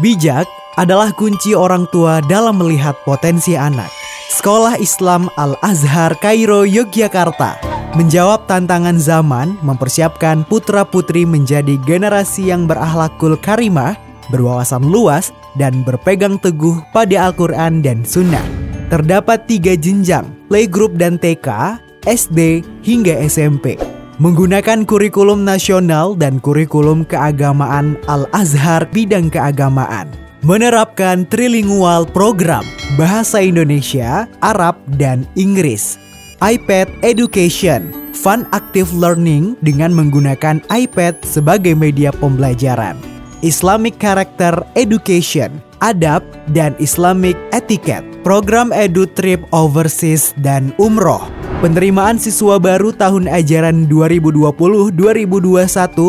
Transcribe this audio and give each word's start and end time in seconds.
Bijak 0.00 0.48
adalah 0.80 1.12
kunci 1.12 1.52
orang 1.52 1.84
tua 1.92 2.24
dalam 2.24 2.56
melihat 2.56 2.96
potensi 3.04 3.52
anak. 3.52 3.92
Sekolah 4.32 4.80
Islam 4.80 5.28
Al-Azhar 5.36 6.16
Kairo 6.16 6.64
Yogyakarta 6.64 7.60
menjawab 7.92 8.48
tantangan 8.48 8.96
zaman 8.96 9.60
mempersiapkan 9.60 10.48
putra-putri 10.48 11.28
menjadi 11.28 11.76
generasi 11.84 12.48
yang 12.48 12.64
berakhlakul 12.64 13.36
karimah, 13.36 13.92
berwawasan 14.32 14.88
luas, 14.88 15.28
dan 15.60 15.84
berpegang 15.84 16.40
teguh 16.40 16.80
pada 16.96 17.28
Al-Quran 17.28 17.84
dan 17.84 18.00
Sunnah. 18.08 18.44
Terdapat 18.88 19.44
tiga 19.44 19.76
jenjang, 19.76 20.24
playgroup 20.48 20.96
dan 20.96 21.20
TK, 21.20 21.76
SD, 22.08 22.64
hingga 22.80 23.20
SMP. 23.28 23.76
Menggunakan 24.22 24.86
kurikulum 24.86 25.42
nasional 25.42 26.14
dan 26.14 26.38
kurikulum 26.38 27.02
keagamaan 27.02 27.98
Al-Azhar 28.06 28.86
bidang 28.94 29.26
keagamaan 29.26 30.06
menerapkan 30.46 31.26
trilingual 31.26 32.06
program 32.06 32.62
bahasa 32.94 33.42
Indonesia, 33.42 34.30
Arab, 34.38 34.78
dan 34.94 35.26
Inggris. 35.34 35.98
iPad 36.38 36.86
Education, 37.02 37.90
Fun 38.14 38.46
Active 38.54 38.94
Learning 38.94 39.58
dengan 39.58 39.90
menggunakan 39.90 40.62
iPad 40.70 41.18
sebagai 41.26 41.74
media 41.74 42.14
pembelajaran. 42.14 42.94
Islamic 43.42 43.98
Character 43.98 44.54
Education, 44.78 45.58
Adab, 45.82 46.22
dan 46.54 46.78
Islamic 46.78 47.34
Etiquette. 47.50 48.06
Program 48.22 48.70
Edu 48.70 49.02
Trip 49.18 49.42
Overseas 49.50 50.30
dan 50.38 50.70
Umroh. 50.78 51.41
Penerimaan 51.62 52.18
siswa 52.18 52.58
baru 52.58 52.90
tahun 52.90 53.30
ajaran 53.30 53.86
2020-2021 53.86 54.98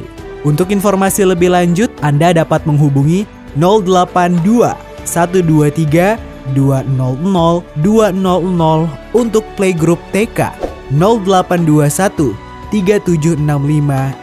Untuk 0.47 0.71
informasi 0.71 1.27
lebih 1.27 1.51
lanjut, 1.51 1.91
Anda 1.99 2.31
dapat 2.31 2.63
menghubungi 2.63 3.27
082 3.59 4.79
123 5.03 6.55
200 6.55 6.87
200 7.83 8.15
untuk 9.11 9.43
playgroup 9.59 9.99
TK 10.15 10.55
0821 10.95 12.31
3765 12.71 13.43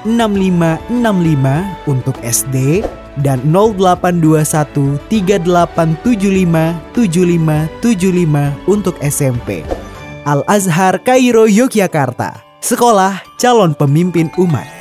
6565 0.09 1.92
untuk 1.92 2.16
SD 2.25 2.81
dan 3.23 3.39
0821 3.47 4.98
3875 5.07 6.98
7575 6.98 8.71
untuk 8.71 8.98
SMP. 9.05 9.62
Al 10.25 10.41
Azhar 10.48 10.98
Kairo 11.05 11.45
Yogyakarta, 11.45 12.43
sekolah 12.65 13.23
calon 13.37 13.77
pemimpin 13.77 14.33
umat. 14.41 14.73